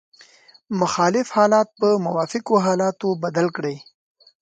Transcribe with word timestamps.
مخالف 0.81 1.27
حالات 1.37 1.67
په 1.79 1.87
موافقو 2.05 2.55
حالاتو 2.65 3.07
بدل 3.23 3.47
کړئ. 3.55 3.77